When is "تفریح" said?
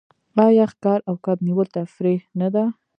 1.75-2.21